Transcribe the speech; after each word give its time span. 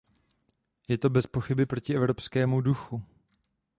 Je 0.89 0.97
to 0.97 1.09
bezpochyby 1.09 1.65
proti 1.65 1.95
evropskému 1.95 2.61
duchu. 2.61 3.01